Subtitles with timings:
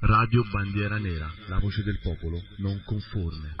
[0.00, 3.56] Radio Bandiera Nera, la voce del popolo non conforme.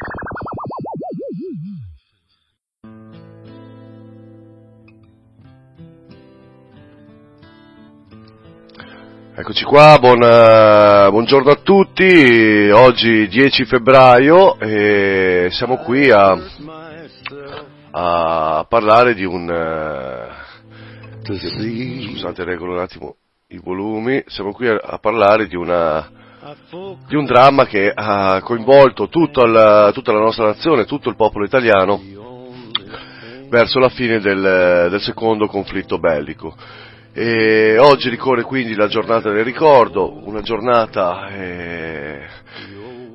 [9.34, 16.38] Eccoci qua, buon, eh, buongiorno a tutti, oggi 10 febbraio e siamo qui a,
[17.90, 19.50] a parlare di un...
[19.50, 20.28] eh,
[22.12, 23.16] scusate, regolo un attimo
[23.48, 26.26] i volumi, siamo qui a, a parlare di, una,
[27.08, 29.08] di un dramma che ha coinvolto
[29.46, 32.00] la, tutta la nostra nazione, tutto il popolo italiano
[33.48, 36.54] verso la fine del, del secondo conflitto bellico.
[37.12, 42.26] E oggi ricorre quindi la giornata del ricordo, una giornata eh,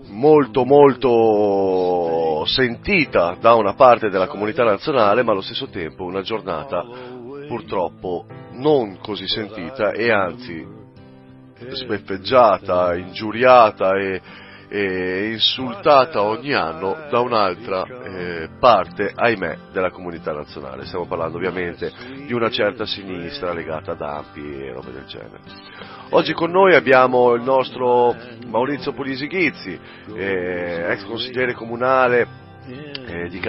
[0.08, 6.86] molto molto sentita da una parte della comunità nazionale, ma allo stesso tempo una giornata
[7.48, 10.82] purtroppo non così sentita e anzi
[11.70, 14.22] sbeffeggiata, ingiuriata e,
[14.70, 20.86] e insultata ogni anno da un'altra eh, parte, ahimè, della comunità nazionale.
[20.86, 21.92] Stiamo parlando ovviamente
[22.26, 25.40] di una certa sinistra legata ad Ampi e robe del genere.
[26.10, 28.16] Oggi con noi abbiamo il nostro
[28.48, 29.80] Maurizio Polisi Ghizzi,
[30.16, 32.28] eh, ex consigliere comunale
[32.66, 33.40] eh, di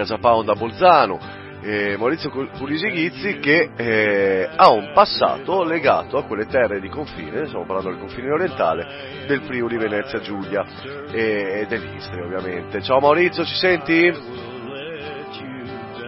[0.51, 6.79] a Bolzano, eh, Maurizio Pulisi Ghizzi che eh, ha un passato legato a quelle terre
[6.79, 10.63] di confine, stiamo parlando del confine orientale, del Friuli Venezia Giulia
[11.11, 12.81] e, e dell'Istria ovviamente.
[12.83, 14.11] Ciao Maurizio, ci senti?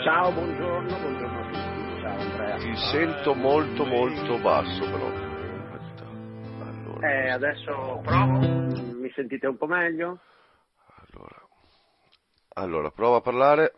[0.03, 2.58] Ciao, buongiorno, buongiorno a tutti, ciao Andrea.
[2.58, 5.11] Ti sento molto molto basso però.
[6.61, 10.19] Allora, Eh, adesso provo, mi sentite un po' meglio?
[11.11, 11.47] allora,
[12.53, 13.73] allora, prova a parlare.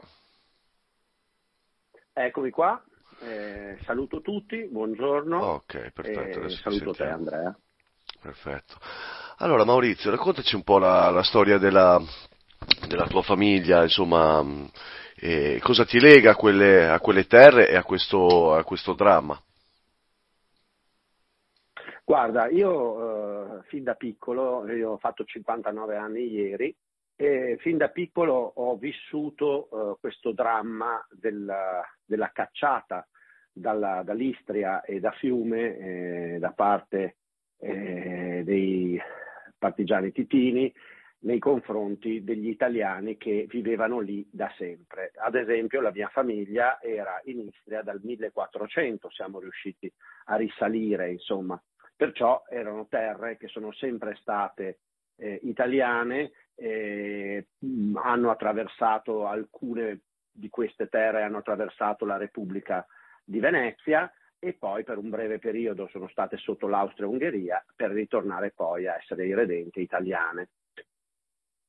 [2.21, 2.83] Eccomi qua,
[3.21, 5.37] eh, saluto tutti, buongiorno.
[5.37, 7.05] Ok, perfetto, e adesso saluto te.
[7.05, 7.57] Andrea.
[8.21, 8.75] Perfetto.
[9.37, 11.97] Allora Maurizio, raccontaci un po' la, la storia della,
[12.89, 14.69] della tua famiglia, insomma, mh,
[15.15, 19.41] e cosa ti lega a quelle, a quelle terre e a questo, a questo dramma?
[22.03, 26.75] Guarda, io eh, fin da piccolo, io ho fatto 59 anni ieri,
[27.15, 33.08] e fin da piccolo ho vissuto eh, questo dramma della, della cacciata
[33.53, 37.17] dalla- dall'Istria e da Fiume eh, da parte
[37.59, 38.99] eh, dei
[39.58, 40.73] partigiani titini
[41.21, 45.11] nei confronti degli italiani che vivevano lì da sempre.
[45.17, 49.91] Ad esempio la mia famiglia era in Istria dal 1400, siamo riusciti
[50.26, 51.61] a risalire, insomma,
[51.95, 54.80] perciò erano terre che sono sempre state
[55.17, 57.47] eh, italiane, eh,
[57.95, 59.99] hanno attraversato alcune
[60.31, 62.85] di queste terre, hanno attraversato la Repubblica
[63.23, 68.87] di Venezia e poi per un breve periodo sono state sotto l'Austria-Ungheria per ritornare poi
[68.87, 70.49] a essere irredente italiane.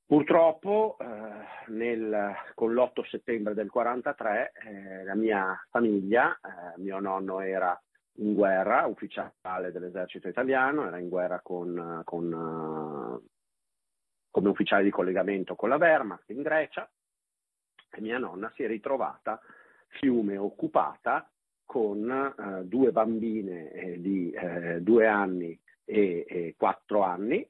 [0.07, 7.41] Purtroppo eh, nel- con l'8 settembre del 43 eh, la mia famiglia, eh, mio nonno
[7.41, 7.81] era
[8.15, 13.29] in guerra, ufficiale dell'esercito italiano, era in guerra con, con, eh,
[14.31, 16.91] come ufficiale di collegamento con la Wehrmacht in Grecia
[17.91, 19.41] e mia nonna si è ritrovata
[19.89, 21.29] fiume occupata
[21.65, 27.47] con eh, due bambine eh, di eh, due anni e, e quattro anni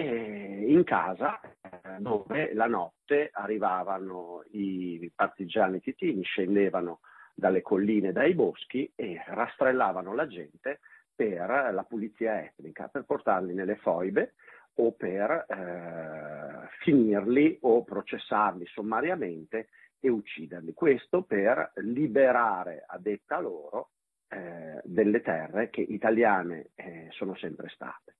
[0.00, 7.00] in casa eh, dove la notte arrivavano i partigiani titini, scendevano
[7.34, 10.80] dalle colline, dai boschi e rastrellavano la gente
[11.14, 14.32] per la pulizia etnica, per portarli nelle foibe
[14.80, 19.68] o per eh, finirli o processarli sommariamente
[20.00, 20.72] e ucciderli.
[20.72, 23.90] Questo per liberare, a detta loro,
[24.28, 28.16] eh, delle terre che italiane eh, sono sempre state.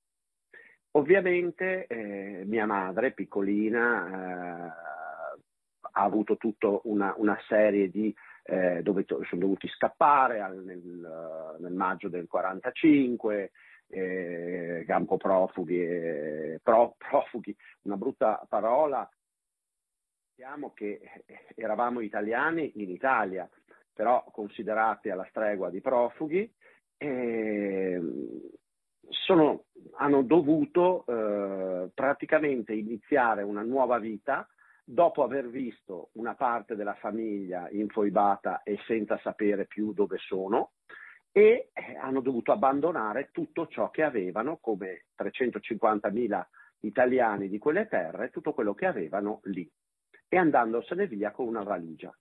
[0.91, 4.71] Ovviamente eh, mia madre, piccolina, eh,
[5.93, 11.57] ha avuto tutta una, una serie di eh, dove to- sono dovuti scappare al- nel,
[11.59, 13.51] nel maggio del 45,
[13.91, 19.07] eh, campo profughi, eh, pro- profughi, una brutta parola.
[20.29, 20.99] Sappiamo che
[21.55, 23.47] eravamo italiani in Italia,
[23.93, 26.51] però considerati alla stregua di profughi,
[26.97, 28.01] eh,
[29.09, 29.65] sono-
[29.97, 34.47] hanno dovuto eh, praticamente iniziare una nuova vita
[34.83, 40.71] dopo aver visto una parte della famiglia infoibata e senza sapere più dove sono
[41.31, 46.45] e eh, hanno dovuto abbandonare tutto ciò che avevano come 350.000
[46.81, 49.69] italiani di quelle terre, tutto quello che avevano lì
[50.27, 52.15] e andandosene via con una valigia.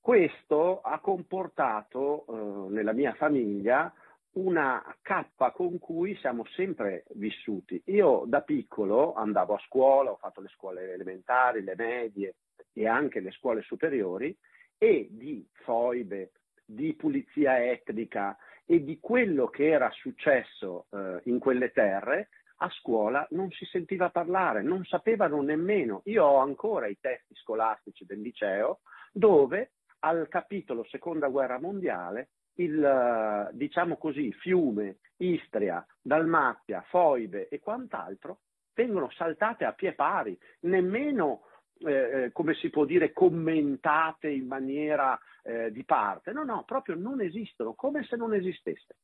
[0.00, 3.92] Questo ha comportato eh, nella mia famiglia
[4.32, 7.80] una cappa con cui siamo sempre vissuti.
[7.86, 12.36] Io da piccolo andavo a scuola, ho fatto le scuole elementari, le medie
[12.72, 14.36] e anche le scuole superiori
[14.78, 16.32] e di foibe,
[16.72, 22.28] di pulizia etnica e di quello che era successo eh, in quelle terre
[22.62, 26.02] a scuola non si sentiva parlare, non sapevano nemmeno.
[26.04, 28.80] Io ho ancora i testi scolastici del liceo
[29.12, 38.40] dove al capitolo Seconda Guerra Mondiale il, diciamo così, fiume, Istria, Dalmazia, Foibe e quant'altro
[38.74, 41.42] vengono saltate a pie pari, nemmeno,
[41.84, 46.32] eh, eh, come si può dire, commentate in maniera eh, di parte.
[46.32, 48.96] No, no, proprio non esistono, come se non esistesse.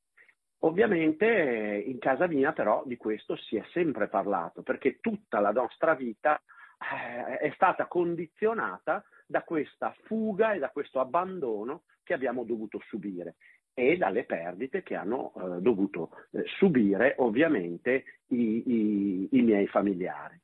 [0.60, 5.52] Ovviamente eh, in casa mia però di questo si è sempre parlato, perché tutta la
[5.52, 6.40] nostra vita
[6.78, 13.36] eh, è stata condizionata da questa fuga e da questo abbandono che abbiamo dovuto subire
[13.75, 16.10] e dalle perdite che hanno eh, dovuto
[16.56, 20.40] subire ovviamente i, i, i, miei familiari.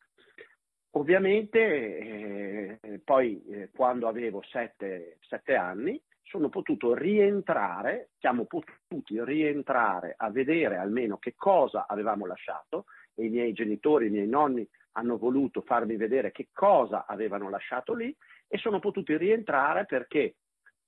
[0.97, 10.15] Ovviamente eh, poi eh, quando avevo sette, sette anni sono potuto rientrare, siamo potuti rientrare
[10.17, 15.19] a vedere almeno che cosa avevamo lasciato e i miei genitori, i miei nonni hanno
[15.19, 20.37] voluto farmi vedere che cosa avevano lasciato lì e sono potuti rientrare perché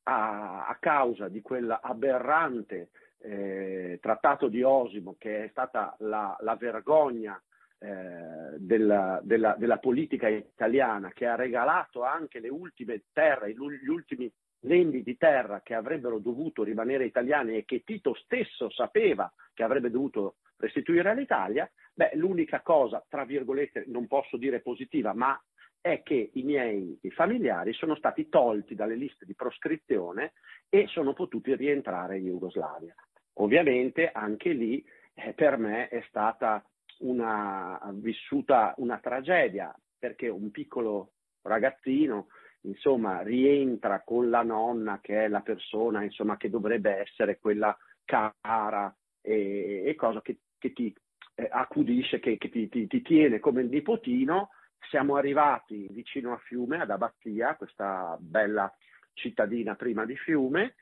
[0.04, 7.40] a, a causa di quell'aberrante eh, trattato di Osimo che è stata la, la vergogna
[7.78, 14.32] eh, della, della, della, politica italiana che ha regalato anche le ultime terre, gli ultimi
[14.60, 19.90] lembi di terra che avrebbero dovuto rimanere italiani e che Tito stesso sapeva che avrebbe
[19.90, 25.38] dovuto restituire all'Italia, beh, l'unica cosa, tra virgolette, non posso dire positiva, ma
[25.80, 30.32] è che i miei familiari sono stati tolti dalle liste di proscrizione
[30.68, 32.94] e sono potuti rientrare in Jugoslavia.
[33.34, 34.84] Ovviamente anche lì
[35.14, 36.64] eh, per me è stata
[36.98, 41.12] una, vissuta una tragedia perché un piccolo
[41.42, 42.28] ragazzino
[42.62, 48.94] insomma rientra con la nonna che è la persona insomma, che dovrebbe essere quella cara
[49.20, 50.94] e, e cosa che, che ti
[51.34, 54.50] eh, accudisce, che, che ti, ti, ti tiene come il nipotino.
[54.88, 58.72] Siamo arrivati vicino a Fiume, ad Abbazia, questa bella
[59.14, 60.76] cittadina prima di Fiume,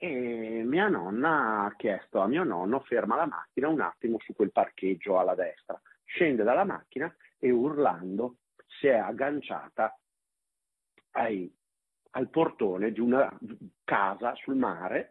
[0.00, 4.52] e mia nonna ha chiesto a mio nonno ferma la macchina un attimo su quel
[4.52, 5.78] parcheggio alla destra.
[6.04, 8.36] Scende dalla macchina e urlando
[8.78, 9.98] si è agganciata
[11.12, 11.52] ai,
[12.12, 13.36] al portone di una
[13.84, 15.10] casa sul mare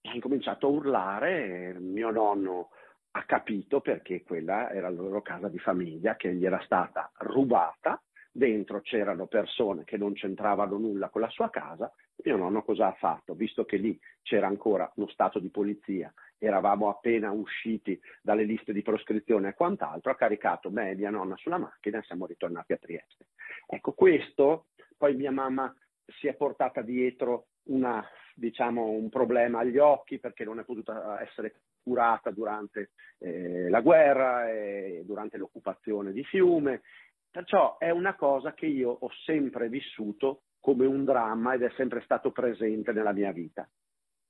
[0.00, 1.78] e ha incominciato a urlare.
[1.78, 2.70] Mio nonno
[3.12, 8.02] ha capito perché quella era la loro casa di famiglia che gli era stata rubata,
[8.32, 11.92] dentro c'erano persone che non c'entravano nulla con la sua casa,
[12.24, 13.34] mio nonno cosa ha fatto?
[13.34, 18.82] Visto che lì c'era ancora uno stato di polizia, eravamo appena usciti dalle liste di
[18.82, 22.78] proscrizione e quant'altro, ha caricato me e mia nonna sulla macchina e siamo ritornati a
[22.78, 23.26] Trieste.
[23.66, 25.74] Ecco, questo, poi mia mamma
[26.18, 31.54] si è portata dietro una, diciamo, un problema agli occhi perché non è potuta essere
[31.82, 36.82] curata durante eh, la guerra e durante l'occupazione di Fiume.
[37.30, 42.02] Perciò è una cosa che io ho sempre vissuto come un dramma ed è sempre
[42.02, 43.68] stato presente nella mia vita.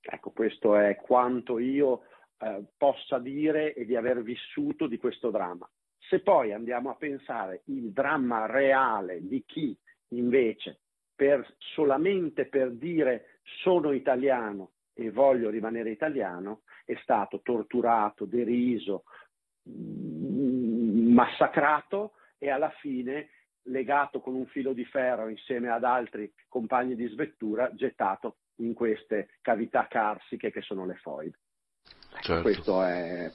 [0.00, 2.02] Ecco, questo è quanto io
[2.38, 5.68] eh, possa dire e di aver vissuto di questo dramma.
[5.98, 9.76] Se poi andiamo a pensare il dramma reale di chi
[10.08, 10.80] invece
[11.14, 19.04] per, solamente per dire sono italiano e voglio rimanere italiano, è stato torturato, deriso,
[19.68, 23.28] mm, massacrato e alla fine
[23.64, 29.30] legato con un filo di ferro insieme ad altri compagni di svettura, gettato in queste
[29.40, 31.38] cavità carsiche che sono le foibe.
[32.12, 32.42] Ecco, certo.
[32.42, 33.30] Questo è...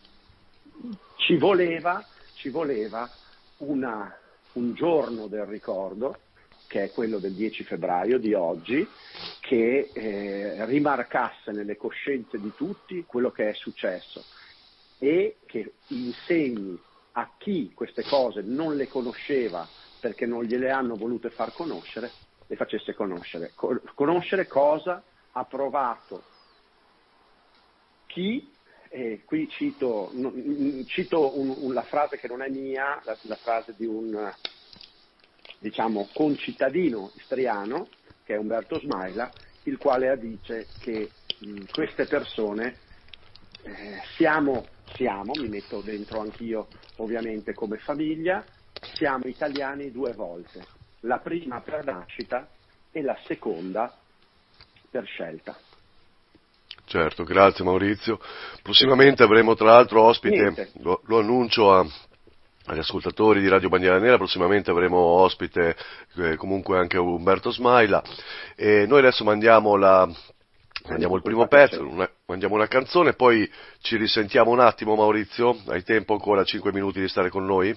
[1.17, 2.03] Ci voleva,
[2.34, 3.10] ci voleva
[3.58, 4.13] una,
[4.53, 6.20] un giorno del ricordo
[6.67, 8.86] che è quello del 10 febbraio di oggi,
[9.39, 14.24] che eh, rimarcasse nelle coscienze di tutti quello che è successo
[14.98, 16.77] e che insegni
[17.13, 19.65] a chi queste cose non le conosceva
[19.99, 22.11] perché non gliele hanno volute far conoscere,
[22.47, 23.53] le facesse conoscere.
[23.95, 26.23] conoscere cosa ha provato
[28.05, 28.53] chi,
[28.89, 30.11] e qui cito,
[30.85, 34.33] cito un, un, la frase che non è mia, la, la frase di un
[35.59, 37.87] diciamo, concittadino istriano,
[38.23, 39.31] che è Umberto Smaila,
[39.63, 41.09] il quale dice che
[41.39, 42.77] mh, queste persone
[43.63, 48.45] eh, siamo, siamo, mi metto dentro anch'io ovviamente come famiglia,
[48.93, 50.65] siamo italiani due volte,
[51.01, 52.47] la prima per nascita
[52.91, 53.93] e la seconda
[54.89, 55.57] per scelta.
[56.85, 58.19] Certo, grazie Maurizio.
[58.61, 61.85] Prossimamente avremo tra l'altro ospite, lo, lo, annuncio a,
[62.65, 65.75] agli ascoltatori di Radio Bandiera Nera, prossimamente avremo ospite
[66.15, 68.03] eh, comunque anche Umberto Smaila
[68.55, 70.07] e noi adesso mandiamo, la,
[70.87, 73.49] mandiamo il primo pezzo, una, mandiamo una canzone, poi
[73.81, 77.75] ci risentiamo un attimo Maurizio, hai tempo ancora 5 minuti di stare con noi?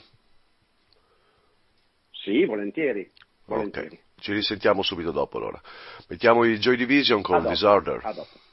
[2.23, 3.11] Sì, volentieri.
[3.47, 3.87] volentieri.
[3.87, 5.61] Ok, ci risentiamo subito dopo allora.
[6.09, 8.01] Mettiamo i Joy Division con Disorder.
[8.05, 8.47] A dopo.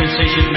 [0.00, 0.49] sensation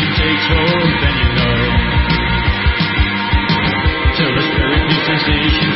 [0.00, 1.60] she takes hold, then you know.
[4.16, 5.69] Till the spirit meets sensation.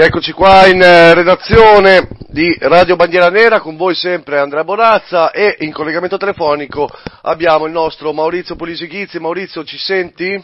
[0.00, 5.56] Rieccoci qua in eh, redazione di Radio Bandiera Nera, con voi sempre Andrea Bonazza e
[5.58, 6.88] in collegamento telefonico
[7.20, 9.20] abbiamo il nostro Maurizio Polisichizzi.
[9.20, 10.42] Maurizio, ci senti?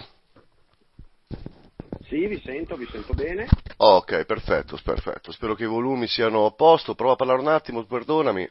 [2.03, 3.49] Sì, vi sento, vi sento bene.
[3.79, 5.33] ok, perfetto, perfetto.
[5.33, 6.95] Spero che i volumi siano a posto.
[6.95, 8.47] Prova a parlare un attimo, perdonami.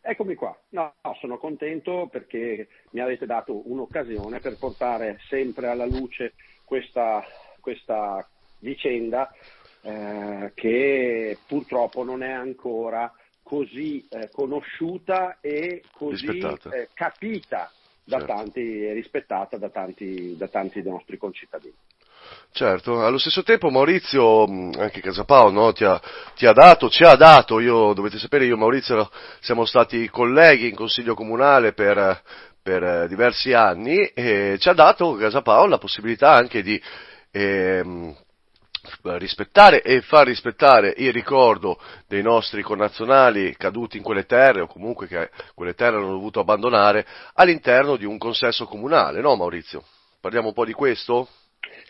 [0.00, 0.56] Eccomi qua.
[0.70, 6.32] No, no, sono contento perché mi avete dato un'occasione per portare sempre alla luce
[6.64, 7.22] questa,
[7.60, 8.26] questa
[8.64, 9.30] vicenda
[9.82, 17.70] eh, che purtroppo non è ancora così eh, conosciuta e così eh, capita
[18.02, 18.34] da certo.
[18.34, 21.74] tanti e rispettata da tanti, da tanti dei nostri concittadini.
[22.52, 26.00] Certo, allo stesso tempo Maurizio, anche Casapao, no, ti, ha,
[26.34, 30.68] ti, ha, dato, ci ha dato, io, dovete sapere, io e Maurizio siamo stati colleghi
[30.68, 32.22] in Consiglio Comunale per,
[32.62, 36.80] per diversi anni e ci ha dato Casapao la possibilità anche di,
[37.30, 38.14] eh,
[39.18, 45.06] rispettare e far rispettare il ricordo dei nostri connazionali caduti in quelle terre o comunque
[45.06, 49.84] che quelle terre hanno dovuto abbandonare all'interno di un consesso comunale, no Maurizio?
[50.20, 51.28] Parliamo un po' di questo?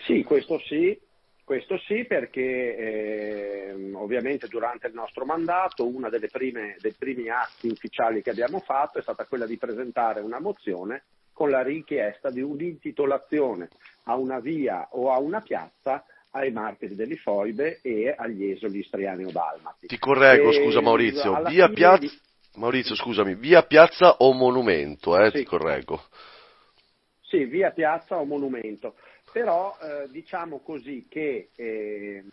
[0.07, 0.99] Sì, questo sì,
[1.45, 8.31] questo sì perché eh, ovviamente durante il nostro mandato uno dei primi atti ufficiali che
[8.31, 13.69] abbiamo fatto è stata quella di presentare una mozione con la richiesta di un'intitolazione
[14.05, 19.25] a una via o a una piazza ai martiri delle foibe e agli esoli istriani
[19.25, 19.87] o dalmati.
[19.87, 22.11] Ti correggo, e, scusa Maurizio, via piazza, di...
[22.57, 25.39] Maurizio, scusami, via piazza o monumento, eh, sì.
[25.39, 26.03] ti correggo.
[27.21, 28.97] Sì, via piazza o monumento,
[29.33, 32.25] però eh, diciamo così che eh,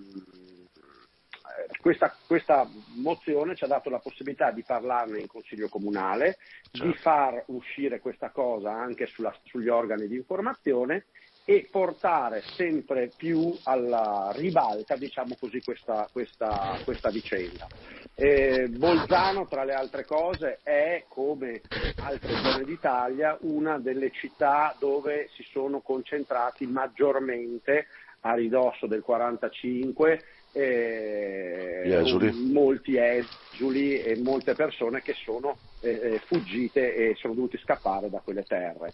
[1.79, 6.37] questa, questa, mozione ci ha dato la possibilità di parlarne in Consiglio Comunale,
[6.71, 6.87] certo.
[6.87, 11.05] di far uscire questa cosa anche sulla, sugli organi di informazione
[11.45, 17.67] e portare sempre più alla ribalta, diciamo così, questa, questa, questa vicenda.
[18.13, 21.61] Eh, Bolzano, tra le altre cose, è, come
[21.97, 27.87] altre zone d'Italia, una delle città dove si sono concentrati maggiormente
[28.21, 32.51] a ridosso del 45 eh, esuli.
[32.51, 38.19] molti esuli e molte persone che sono eh, eh fuggite e sono dovuti scappare da
[38.19, 38.93] quelle terre.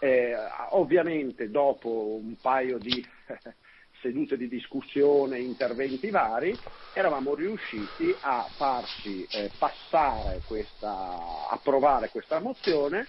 [0.00, 0.34] Eh,
[0.70, 3.06] ovviamente dopo un paio di
[4.00, 6.56] sedute di discussione, interventi vari,
[6.94, 13.06] eravamo riusciti a farci eh, passare questa, approvare questa mozione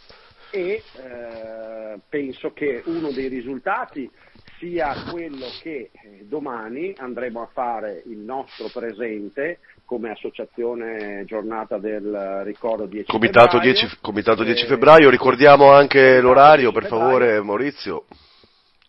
[0.51, 4.11] e eh, penso che uno dei risultati
[4.59, 9.59] sia quello che eh, domani andremo a fare il nostro presente
[9.91, 13.73] come associazione giornata del ricordo 10 Comitato febbraio.
[13.73, 18.05] 10, Comitato 10 febbraio, ricordiamo anche l'orario per favore Maurizio.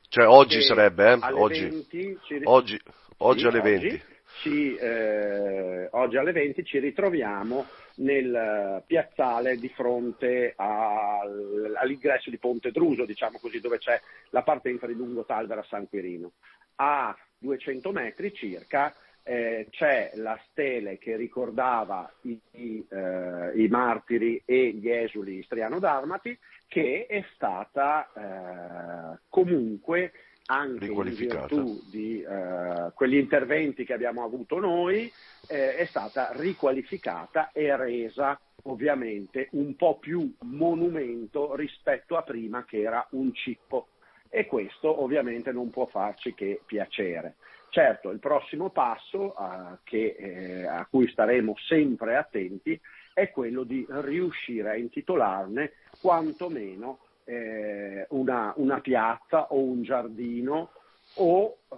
[0.08, 1.18] Cioè oggi sarebbe, eh?
[1.32, 1.66] Oggi.
[1.66, 2.80] 20, oggi,
[3.16, 3.86] oggi sì, alle 20.
[3.86, 4.02] Oggi,
[4.42, 7.66] ci, eh, oggi alle 20 ci ritroviamo
[7.96, 14.00] nel piazzale di fronte al, all'ingresso di Ponte Druso, diciamo così, dove c'è
[14.30, 16.30] la partenza di Lungo Talvera San Quirino.
[16.76, 24.42] A 200 metri circa eh, c'è la stele che ricordava i, i, eh, i, martiri
[24.44, 30.12] e gli esuli istriano-dalmati che è stata eh, comunque
[30.46, 35.10] anche in virtù di eh, quegli interventi che abbiamo avuto noi
[35.48, 42.80] eh, è stata riqualificata e resa ovviamente un po' più monumento rispetto a prima che
[42.80, 43.88] era un cippo
[44.34, 47.34] e questo ovviamente non può farci che piacere.
[47.68, 52.80] Certo, il prossimo passo uh, che, eh, a cui staremo sempre attenti
[53.12, 60.70] è quello di riuscire a intitolarne quantomeno eh, una, una, piazza o un giardino
[61.16, 61.76] o eh,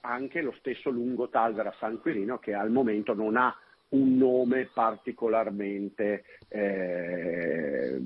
[0.00, 3.54] anche lo stesso lungo Talvera San Quirino che al momento non ha
[3.90, 8.00] un nome particolarmente eh,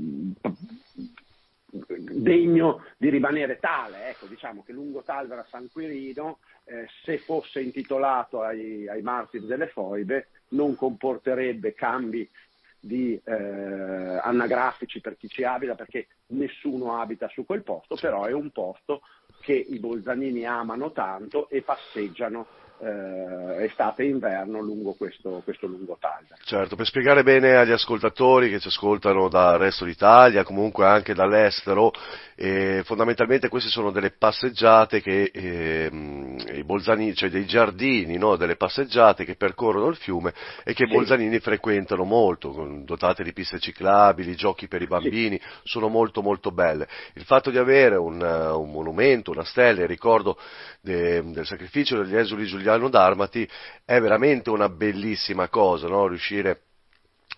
[1.99, 4.09] degno di rimanere tale.
[4.11, 9.67] Ecco, diciamo che lungo Talvera San Quirino, eh, se fosse intitolato ai, ai, martiri delle
[9.67, 12.29] foibe, non comporterebbe cambi
[12.79, 18.33] di, eh, anagrafici per chi ci abita, perché nessuno abita su quel posto, però è
[18.33, 19.03] un posto
[19.41, 22.47] che i bolzanini amano tanto e passeggiano
[22.85, 26.35] eh, estate e inverno lungo questo, questo lungo taglio.
[26.45, 31.93] Certo, per spiegare bene agli ascoltatori che ci ascoltano dal resto d'Italia, comunque anche dall'estero,
[32.37, 35.91] eh, fondamentalmente queste sono delle passeggiate che eh,
[36.55, 38.37] i bolzanini, cioè dei giardini, no?
[38.37, 40.95] delle passeggiate che percorrono il fiume e che i sì.
[40.95, 45.61] bolzanini frequentano molto, dotate di piste ciclabili, giochi per i bambini, sì.
[45.65, 46.87] sono molto molto belle.
[47.15, 50.37] Il fatto di avere un, un monumento, una stella, il ricordo
[50.81, 52.45] de, del sacrificio degli esuli
[52.75, 53.49] Giuliano Darmati
[53.85, 56.07] è veramente una bellissima cosa, no?
[56.07, 56.63] riuscire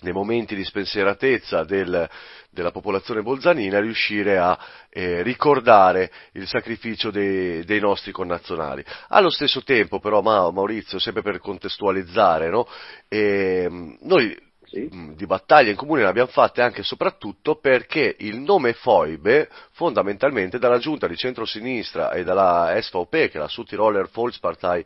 [0.00, 2.08] nei momenti di spensieratezza del,
[2.50, 4.58] della popolazione bolzanina riuscire a
[4.90, 8.84] eh, ricordare il sacrificio dei, dei, nostri connazionali.
[9.08, 12.66] Allo stesso tempo però, Maurizio, sempre per contestualizzare, no?
[13.08, 14.88] eh, noi sì.
[15.14, 20.58] Di battaglie in comune ne abbiamo fatte anche e soprattutto perché il nome Foibe, fondamentalmente
[20.58, 24.84] dalla giunta di centrosinistra e dalla SVP, che è la Südtiroler Volkspartei,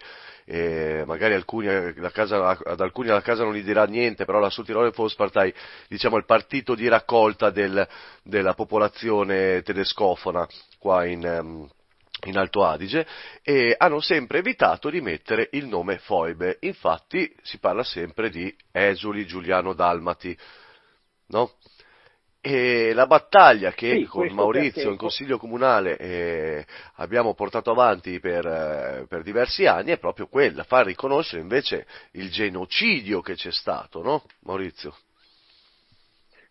[0.52, 1.68] eh, magari alcuni,
[2.10, 5.54] casa, ad alcuni la casa non gli dirà niente, però la Südtiroler Volkspartei,
[5.86, 7.86] diciamo il partito di raccolta del,
[8.24, 11.70] della popolazione tedescofona qua in, um,
[12.24, 13.06] in Alto Adige
[13.44, 16.56] e hanno sempre evitato di mettere il nome Foibe.
[16.62, 20.36] Infatti si parla sempre di esuli Giuliano Dalmati,
[21.28, 21.52] no?
[22.42, 28.46] E la battaglia che Sì, con Maurizio in Consiglio Comunale eh, abbiamo portato avanti per,
[28.46, 34.02] eh, per diversi anni è proprio quella, far riconoscere invece il genocidio che c'è stato,
[34.02, 34.96] no Maurizio?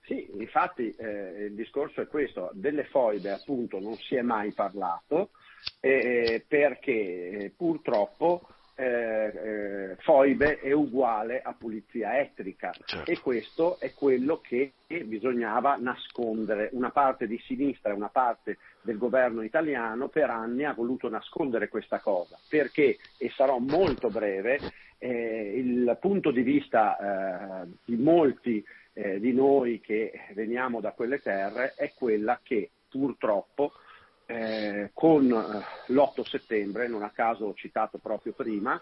[0.06, 5.32] Sì, infatti eh, il discorso è questo, delle foibe appunto non si è mai parlato
[5.80, 6.92] eh, perché
[7.30, 8.48] eh, purtroppo
[8.80, 13.12] eh, eh, foibe è uguale a pulizia etnica Certo.
[13.12, 16.70] e questo è quello che bisognava nascondere.
[16.72, 21.68] Una parte di sinistra e una parte del governo italiano per anni ha voluto nascondere
[21.68, 24.60] questa cosa perché, e sarò molto breve,
[24.98, 28.64] eh, il punto di vista eh, di molti
[28.94, 33.74] eh, di noi che veniamo da quelle terre è quella che purtroppo
[34.30, 38.80] eh, con eh, l'8 settembre, non a caso ho citato proprio prima,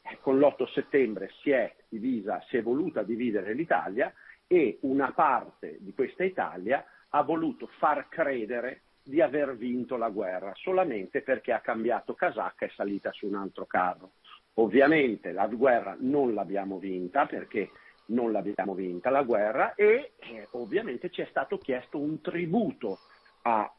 [0.00, 4.10] eh, con l'8 settembre si è divisa, si è voluta dividere l'Italia
[4.46, 10.52] e una parte di questa Italia ha voluto far credere di aver vinto la guerra
[10.54, 14.12] solamente perché ha cambiato casacca e salita su un altro carro.
[14.54, 17.70] Ovviamente la guerra non l'abbiamo vinta perché
[18.06, 22.98] non l'abbiamo vinta la guerra e eh, ovviamente ci è stato chiesto un tributo
[23.42, 23.70] a-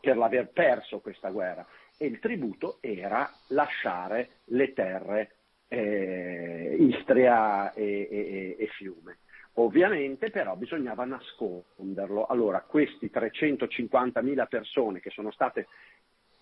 [0.00, 5.34] per l'aver perso questa guerra e il tributo era lasciare le terre
[5.68, 9.18] eh, Istria e, e- e Fiume.
[9.54, 12.26] Ovviamente però bisognava nasconderlo.
[12.26, 15.66] Allora questi 350.000 persone che sono state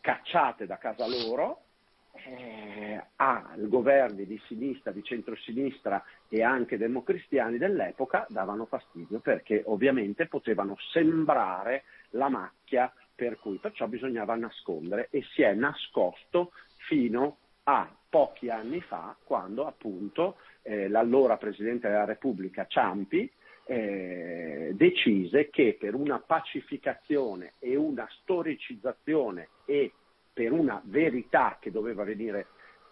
[0.00, 1.62] cacciate da casa loro
[2.12, 10.26] eh, ai governi di sinistra, di centrosinistra e anche democristiani dell'epoca davano fastidio perché ovviamente
[10.26, 16.52] potevano sembrare la macchia per cui perciò bisognava nascondere e si è nascosto
[16.86, 23.28] fino a pochi anni fa quando appunto eh, l'allora Presidente della Repubblica Ciampi
[23.64, 29.92] eh, decise che per una pacificazione e una storicizzazione e
[30.32, 32.46] per una verità che doveva venire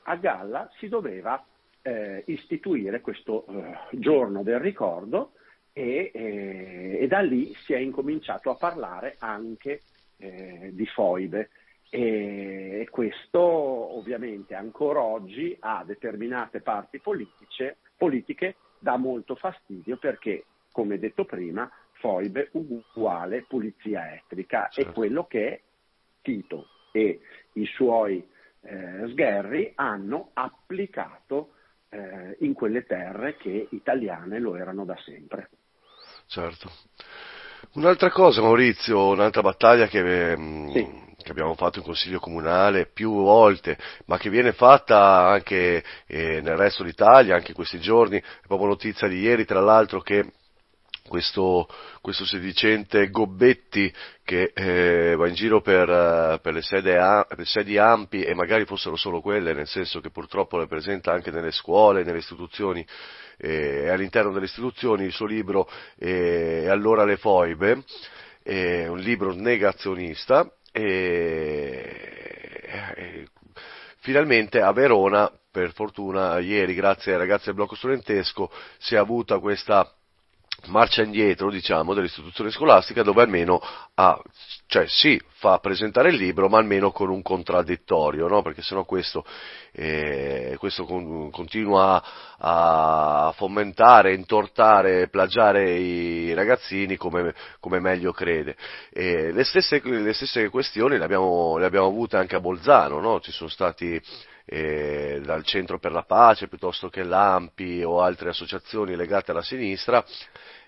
[0.07, 1.41] a galla si doveva
[1.83, 5.35] eh, istituire questo eh, giorno del ricordo
[5.73, 9.83] e, eh, e da lì si è incominciato a parlare anche
[10.19, 11.51] eh, di foibe
[11.89, 20.99] e questo ovviamente ancora oggi a determinate parti politiche, politiche dà molto fastidio perché, come
[20.99, 24.91] detto prima, foibe uguale pulizia etnica Certo.
[24.91, 25.63] è quello che
[26.23, 27.21] Tito e
[27.53, 28.27] i suoi
[28.63, 31.53] eh, sgherri hanno applicato
[31.89, 35.51] eh, in quelle terre che italiane lo erano da sempre.
[36.27, 36.71] Certo.
[37.75, 41.15] Un'altra cosa, Maurizio, un'altra battaglia che, ehm, Sì.
[41.23, 43.77] che abbiamo fatto in Consiglio Comunale più volte,
[44.07, 48.69] ma che viene fatta anche eh, nel resto d'Italia, anche in questi giorni, è proprio
[48.69, 50.33] notizia di ieri, tra l'altro, che
[51.07, 51.69] questo,
[52.01, 53.93] questo sedicente Gobbetti
[54.25, 58.35] che eh, va in giro per, eh, per le, sede a- le sedi ampi e
[58.35, 62.85] magari fossero solo quelle, nel senso che purtroppo le presenta anche nelle scuole, nelle istituzioni
[63.39, 65.69] eh, all'interno delle istituzioni il suo libro
[65.99, 67.83] eh, allora le foibe,
[68.43, 72.61] è un libro negazionista e,
[72.95, 73.29] e
[73.99, 79.39] finalmente a Verona, per fortuna, ieri, grazie ai ragazzi del blocco studentesco, si è avuta
[79.39, 79.91] questa
[80.67, 83.61] marcia indietro, diciamo, dell'istituzione scolastica dove almeno
[83.95, 84.21] ha,
[84.67, 88.43] cioè sì, fa presentare il libro, ma almeno con un contraddittorio, no?
[88.43, 89.25] Perché sennò questo,
[89.73, 92.03] eh, questo con- continua
[92.39, 98.57] a fomentare, intortare, plagiare i ragazzini come, come meglio crede.
[98.91, 103.21] Le, stesse, le stesse questioni le abbiamo, le abbiamo avute anche a Bolzano, no?
[103.21, 104.01] Ci sono stati
[104.47, 110.05] eh, dal Centro per la Pace piuttosto che l'AMPI o altre associazioni legate alla sinistra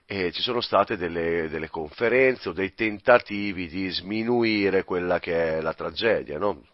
[0.04, 5.60] e ci sono state delle, delle conferenze o dei tentativi di sminuire quella che è
[5.60, 6.64] la tragedia, no?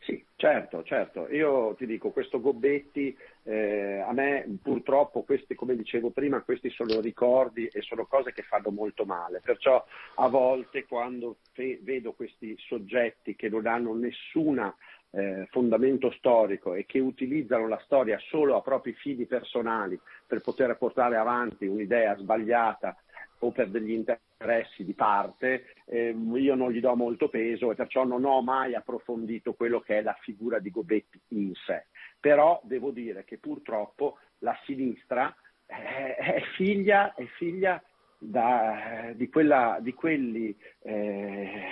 [0.00, 1.28] Sì, certo, certo.
[1.30, 7.00] Io ti dico, questo Gobbetti, eh, a me purtroppo questi, come dicevo prima, questi sono
[7.00, 9.40] ricordi e sono cose che fanno molto male.
[9.42, 9.84] Perciò
[10.16, 14.74] a volte quando fe- vedo questi soggetti che non hanno nessuna
[15.10, 20.76] eh, fondamento storico e che utilizzano la storia solo a propri fini personali per poter
[20.78, 22.96] portare avanti un'idea sbagliata
[23.40, 28.04] o per degli interessi di parte, ehm, io non gli do molto peso e perciò
[28.04, 31.86] non ho mai approfondito quello che è la figura di Gobetti in sé.
[32.22, 35.34] Però devo dire che purtroppo la sinistra
[35.66, 37.82] è figlia, è figlia
[38.16, 41.64] da- di, quella, di quelli, eh,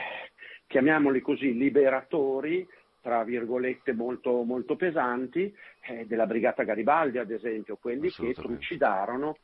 [0.67, 2.67] chiamiamoli così, liberatori,
[3.01, 9.37] tra virgolette molto, molto pesanti, eh, della Brigata Garibaldi ad esempio, quelli che trucidarono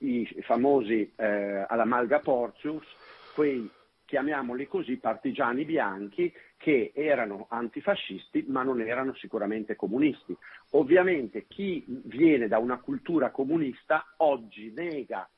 [0.00, 2.84] i famosi eh, alla Malga Porcius,
[3.34, 3.66] quei
[4.10, 10.36] chiamiamoli così, partigiani bianchi che erano antifascisti ma non erano sicuramente comunisti.
[10.72, 15.28] Ovviamente chi viene da una cultura comunista oggi nega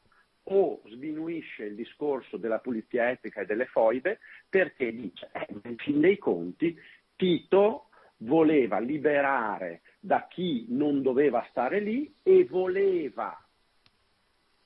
[0.45, 6.01] o sminuisce il discorso della pulizia etica e delle foibe perché dice, eh, in fin
[6.01, 6.75] dei conti,
[7.15, 7.89] Tito
[8.21, 13.39] voleva liberare da chi non doveva stare lì e voleva,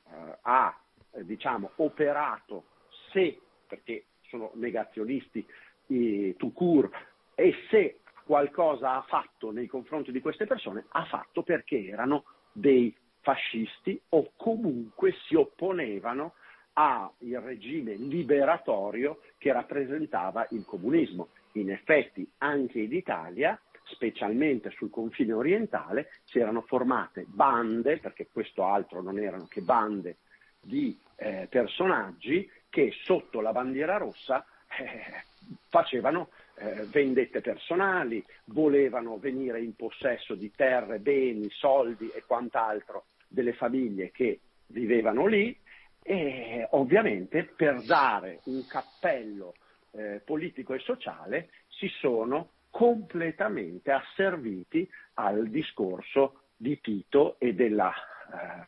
[0.04, 2.66] eh, ha eh, diciamo, operato
[3.10, 5.44] se, perché sono negazionisti
[5.88, 6.92] eh, tout court,
[7.34, 12.94] e se qualcosa ha fatto nei confronti di queste persone, ha fatto perché erano dei
[13.20, 16.34] fascisti o comunque si opponevano
[16.74, 21.28] al regime liberatorio che rappresentava il comunismo.
[21.52, 28.64] In effetti anche in Italia, specialmente sul confine orientale, si erano formate bande, perché questo
[28.64, 30.18] altro non erano che bande
[30.60, 34.44] di eh, personaggi che sotto la bandiera rossa
[34.78, 35.24] eh,
[35.70, 43.54] facevano eh, vendette personali, volevano venire in possesso di terre, beni, soldi e quant'altro delle
[43.54, 45.58] famiglie che vivevano lì
[46.02, 49.54] e ovviamente per dare un cappello
[49.92, 58.66] eh, politico e sociale si sono completamente asserviti al discorso di Tito e della, eh,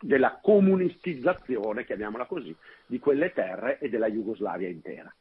[0.00, 2.54] della comunistizzazione, chiamiamola così,
[2.86, 5.14] di quelle terre e della Jugoslavia intera.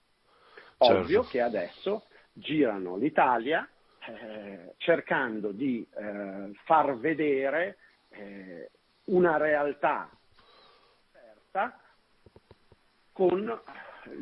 [0.77, 0.99] Certo.
[0.99, 3.67] Ovvio che adesso girano l'Italia
[4.07, 7.77] eh, cercando di eh, far vedere
[8.09, 8.69] eh,
[9.05, 10.09] una realtà
[11.11, 11.79] aperta
[13.11, 13.61] con,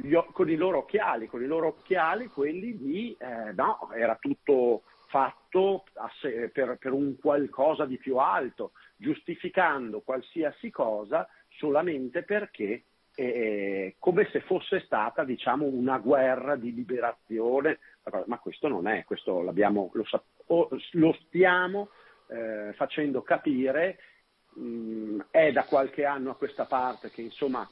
[0.02, 4.84] gli, con, i loro occhiali, con i loro occhiali quelli di eh, no, era tutto
[5.08, 5.84] fatto
[6.20, 12.84] se, per, per un qualcosa di più alto, giustificando qualsiasi cosa solamente perché
[13.16, 17.80] eh, come se fosse stata diciamo, una guerra di liberazione,
[18.26, 21.90] ma questo non è, questo lo, lo, stiamo
[22.28, 24.00] eh, facendo capire,
[24.60, 27.68] mm, è da qualche anno a questa parte che insomma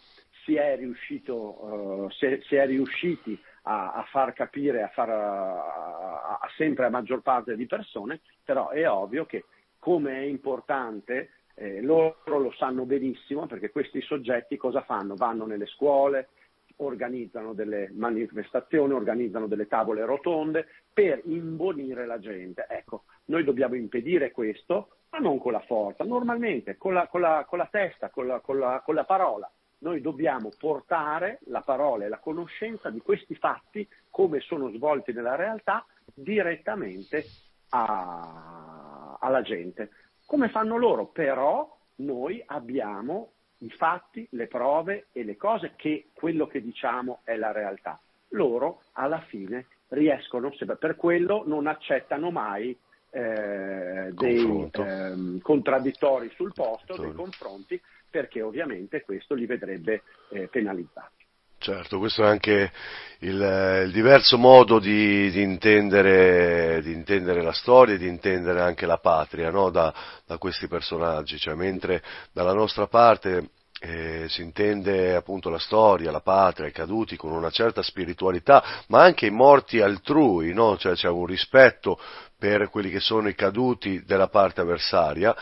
[0.45, 6.39] si è, riuscito, uh, si si è riusciti a, a, far capire a, far, a,
[6.41, 9.45] a sempre a maggior parte di persone, però è ovvio che
[9.83, 15.15] come è importante eh, loro lo sanno benissimo perché questi soggetti cosa fanno?
[15.15, 16.29] Vanno nelle scuole,
[16.77, 22.65] organizzano delle manifestazioni, organizzano delle tavole rotonde per imbonire la gente.
[22.69, 27.45] Ecco, noi dobbiamo impedire questo, ma non con la forza, normalmente con la, con la,
[27.45, 28.57] con la testa, con la, con
[28.95, 29.51] la parola.
[29.79, 35.35] Noi dobbiamo portare la parola e la conoscenza di questi fatti, come sono svolti nella
[35.35, 37.25] realtà, direttamente
[37.73, 39.89] a, alla gente.
[40.25, 41.07] Come fanno loro?
[41.07, 47.35] Però noi abbiamo i fatti, le prove e le cose che quello che diciamo è
[47.35, 47.99] la realtà.
[48.29, 52.77] Loro alla fine riescono, per quello non accettano mai
[53.09, 61.22] eh, dei eh, contraddittori sul posto, dei confronti, perché ovviamente questo li vedrebbe eh, penalizzati.
[61.63, 62.73] Certo, questo è anche
[63.19, 68.85] il, il diverso modo di, di, intendere, di, intendere, la storia e di intendere anche
[68.85, 69.69] la patria no?
[69.69, 69.93] da,
[70.25, 76.19] da, questi personaggi, cioè, mentre dalla nostra parte eh, si intende appunto la storia, la
[76.19, 80.77] patria, i caduti con una certa spiritualità, ma anche i morti altrui, no?
[80.77, 81.97] cioè c'è un rispetto
[82.37, 85.33] per quelli che sono i caduti della parte avversaria,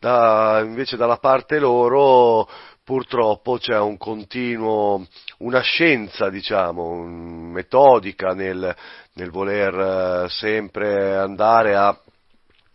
[0.00, 2.48] da, invece dalla parte loro
[2.88, 5.06] purtroppo c'è un continuo,
[5.40, 8.74] una scienza, diciamo, metodica nel,
[9.12, 12.00] nel voler eh, sempre andare a,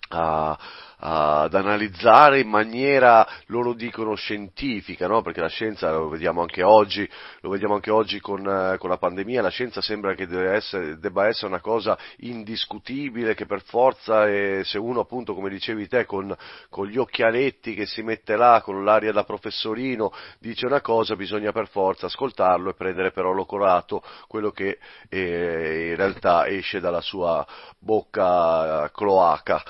[0.09, 0.59] a
[1.05, 5.21] ad analizzare in maniera, loro dicono, scientifica, no?
[5.21, 7.07] perché la scienza, lo vediamo anche oggi,
[7.41, 11.27] lo vediamo anche oggi con, eh, con la pandemia, la scienza sembra che essere, debba
[11.27, 16.33] essere una cosa indiscutibile, che per forza, eh, se uno appunto, come dicevi te, con,
[16.69, 21.51] con, gli occhialetti che si mette là, con l'aria da professorino, dice una cosa, bisogna
[21.51, 24.77] per forza ascoltarlo e prendere però l'ocorato, quello che
[25.09, 27.45] eh, in realtà esce dalla sua
[27.77, 29.61] bocca cloaca.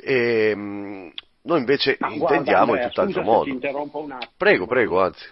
[0.00, 3.50] E, ehm, noi invece Ma intendiamo guarda, in tutt'altro modo.
[4.36, 5.24] Prego, prego, anzi.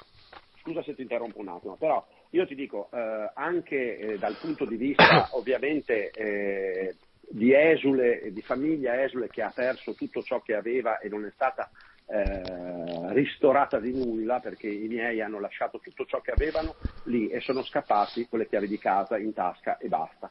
[0.62, 4.64] Scusa se ti interrompo un attimo, però io ti dico, eh, anche eh, dal punto
[4.64, 6.94] di vista ovviamente eh,
[7.28, 11.30] di esule, di famiglia esule che ha perso tutto ciò che aveva e non è
[11.30, 11.70] stata
[12.06, 17.40] eh, ristorata di nulla perché i miei hanno lasciato tutto ciò che avevano lì e
[17.40, 20.30] sono scappati con le chiavi di casa in tasca e basta.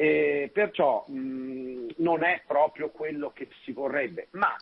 [0.00, 4.56] E perciò mh, non è proprio quello che si vorrebbe, ma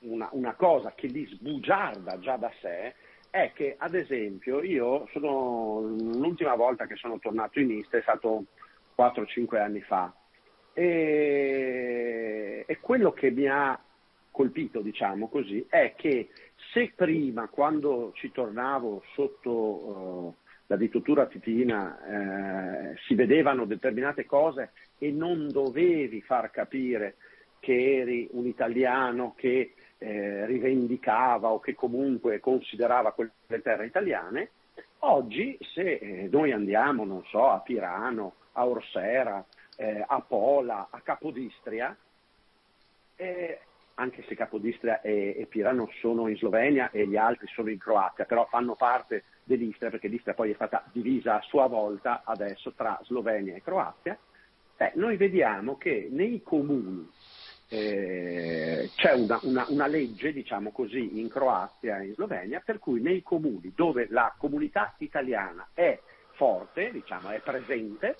[0.00, 2.94] una, una cosa che li sbugiarda già da sé
[3.30, 8.44] è che, ad esempio, io sono, l'ultima volta che sono tornato in Istra è stato
[8.98, 10.12] 4-5 anni fa.
[10.74, 13.80] E, e, quello che mi ha
[14.30, 16.28] colpito, diciamo così, è che
[16.74, 20.34] se prima, quando ci tornavo sotto uh,
[20.66, 27.16] la dittatura titina, eh, si vedevano determinate cose e non dovevi far capire
[27.60, 34.50] che eri un italiano che eh, rivendicava o che comunque considerava quelle terre italiane,
[35.00, 39.44] oggi se eh, noi andiamo, non so, a Pirano, a Orsera,
[39.76, 41.96] eh, a Pola, a Capodistria,
[43.16, 43.60] eh,
[43.94, 48.24] anche se Capodistria e, e, Pirano sono in Slovenia e gli altri sono in Croazia,
[48.24, 53.00] però fanno parte dell'Istria perché l'Istria poi è stata divisa a sua volta adesso tra
[53.04, 54.18] Slovenia e Croazia,
[54.76, 57.08] eh, noi vediamo che nei comuni
[57.68, 63.00] eh, c'è una, una, una, legge, diciamo così, in Croazia e in Slovenia, per cui
[63.00, 65.98] nei comuni dove la comunità italiana è
[66.32, 68.16] forte, diciamo, è presente,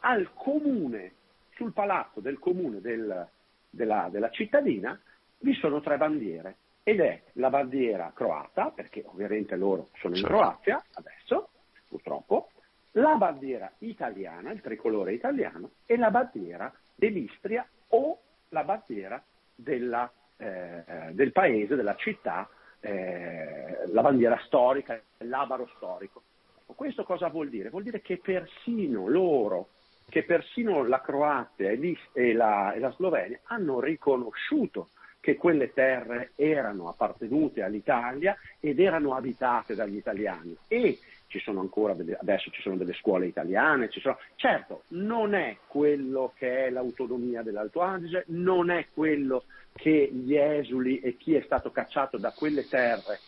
[0.00, 1.12] al comune,
[1.54, 3.26] sul palazzo del comune del,
[3.68, 4.98] della, della cittadina,
[5.38, 6.56] vi sono tre bandiere.
[6.84, 10.36] Ed è la bandiera croata, perché ovviamente loro sono in certo.
[10.36, 11.50] Croazia adesso,
[11.88, 12.50] purtroppo,
[12.92, 19.22] la bandiera italiana, il tricolore italiano, e la bandiera dell'Istria o la bandiera
[19.54, 22.48] della, eh, del paese, della città,
[22.80, 26.22] eh, la bandiera storica, l'abaro storico.
[26.66, 27.70] Questo cosa vuol dire?
[27.70, 29.68] Vuol dire che persino loro,
[30.08, 34.88] che persino la Croazia e la, e la Slovenia hanno riconosciuto
[35.22, 40.56] che quelle terre erano appartenute all'Italia ed erano abitate dagli italiani.
[40.66, 45.58] E ci sono ancora delle, adesso ci sono delle scuole italiane, sono, certo non è
[45.68, 51.42] quello che è l'autonomia dell'Alto Adige, non è quello che gli esuli e chi è
[51.42, 53.20] stato cacciato da quelle terre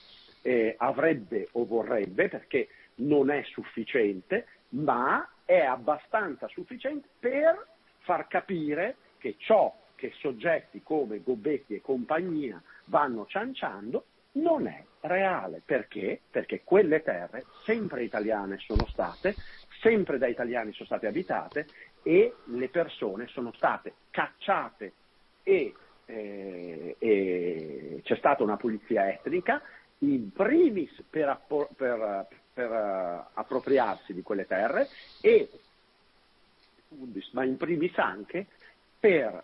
[0.43, 7.69] eh, avrebbe o vorrebbe, perché non è sufficiente, ma è abbastanza sufficiente per
[8.01, 9.73] far capire che ciò
[10.05, 15.63] che soggetti come Gobetti e compagnia vanno cianciando non è reale.
[15.65, 16.21] Perché?
[16.31, 19.35] Perché quelle terre sempre italiane sono state,
[19.81, 21.67] sempre da italiani sono state abitate
[22.03, 24.93] e le persone sono state cacciate
[25.43, 29.63] e, eh, e c'è stata una pulizia etnica,
[30.01, 34.87] in primis per, appro- per, per uh, appropriarsi di quelle terre
[35.23, 35.49] e
[37.33, 38.47] ma in primis anche
[39.01, 39.43] per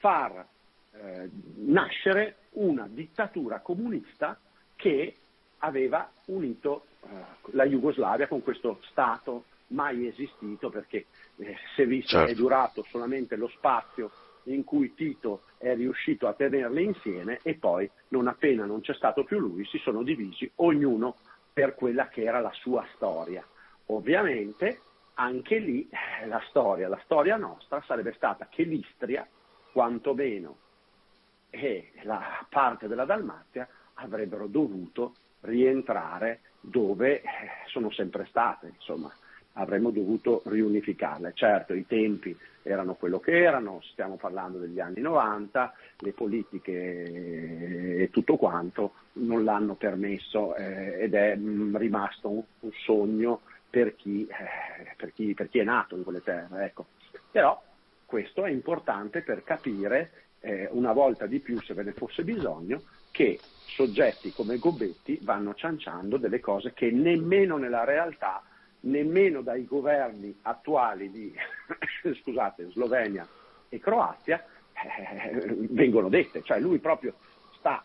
[0.00, 0.44] far
[0.92, 4.36] eh, nascere una dittatura comunista
[4.74, 5.14] che
[5.58, 7.06] aveva unito eh,
[7.52, 12.32] la Jugoslavia con questo Stato mai esistito perché eh, se visto certo.
[12.32, 14.10] è durato solamente lo spazio
[14.44, 19.22] in cui Tito è riuscito a tenerle insieme e poi non appena non c'è stato
[19.22, 21.16] più lui si sono divisi ognuno
[21.52, 23.44] per quella che era la sua storia.
[23.86, 24.80] Ovviamente
[25.14, 29.26] anche lì eh, la storia, la storia nostra sarebbe stata che l'Istria,
[29.72, 30.56] quantomeno
[31.50, 37.24] e la parte della Dalmazia avrebbero dovuto rientrare dove eh,
[37.66, 39.12] sono sempre state, insomma,
[39.54, 41.32] avremmo dovuto riunificarle.
[41.34, 48.10] Certo, i tempi erano quello che erano, stiamo parlando degli anni 90, le politiche e
[48.10, 53.96] tutto quanto non l'hanno permesso eh, ed è mh, mm, rimasto un, un sogno per
[53.96, 56.64] chi, eh, per, chi, per chi, è nato in quelle terre.
[56.64, 56.86] Ecco.
[57.30, 57.60] Però
[58.10, 62.82] questo è importante per capire eh, una volta di più, se ve ne fosse bisogno,
[63.12, 68.42] che soggetti come Gobetti vanno cianciando delle cose che nemmeno nella realtà,
[68.80, 71.32] nemmeno dai governi attuali di
[72.20, 73.24] scusate, Slovenia
[73.68, 74.44] e Croazia
[74.74, 76.42] eh, vengono dette.
[76.42, 77.14] Cioè lui proprio
[77.58, 77.80] sta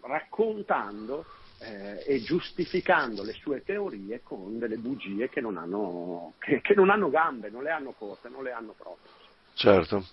[0.00, 1.26] raccontando
[1.60, 6.88] eh, e giustificando le sue teorie con delle bugie che non hanno, che, che non
[6.88, 9.24] hanno gambe, non le hanno corte, non le hanno proprio.
[9.58, 10.04] Certo,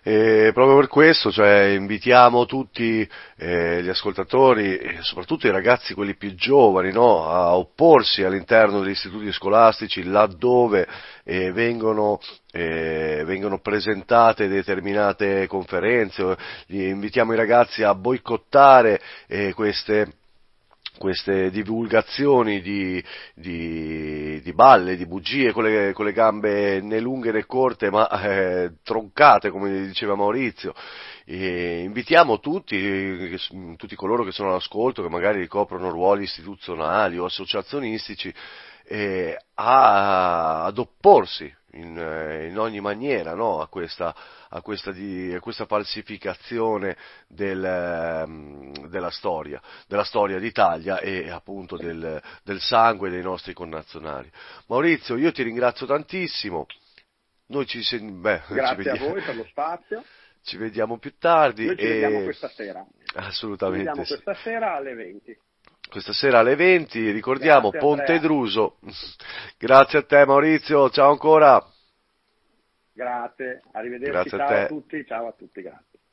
[0.00, 3.04] e proprio per questo cioè, invitiamo tutti
[3.36, 9.32] eh, gli ascoltatori, soprattutto i ragazzi, quelli più giovani, no, a opporsi all'interno degli istituti
[9.32, 10.86] scolastici laddove
[11.24, 12.20] eh, vengono,
[12.52, 16.36] eh, vengono, presentate determinate conferenze,
[16.68, 20.12] invitiamo i ragazzi a boicottare eh, queste
[20.98, 23.02] queste divulgazioni di,
[23.34, 28.08] di, di, balle, di bugie con le, con le, gambe né lunghe né corte ma
[28.08, 30.74] eh, troncate come diceva Maurizio.
[31.24, 33.38] E invitiamo tutti,
[33.76, 38.32] tutti coloro che sono all'ascolto, che magari ricoprono ruoli istituzionali o associazionistici,
[38.84, 43.60] eh, a, ad opporsi in, eh, in ogni maniera no?
[43.60, 44.14] a, questa,
[44.54, 46.96] a, questa di, a, questa, falsificazione
[47.26, 54.30] del, ehm, della, storia, della storia d'Italia e appunto del, del sangue dei nostri connazionali.
[54.66, 56.66] Maurizio, io ti ringrazio tantissimo.
[57.46, 60.04] Noi ci, beh, Grazie ci a voi per lo spazio.
[60.44, 61.66] Ci vediamo più tardi.
[61.66, 61.88] Noi ci e...
[61.88, 62.84] vediamo questa sera.
[63.14, 63.84] Assolutamente.
[63.84, 64.20] Ci vediamo sì.
[64.20, 65.38] questa sera alle 20
[65.88, 68.78] questa sera alle 20, ricordiamo Grazie, Ponte Druso.
[69.58, 71.71] Grazie a te Maurizio, ciao ancora.
[72.92, 75.91] Grazie, arrivederci, Grazie ciao a, a tutti, ciao a tutti, grazie.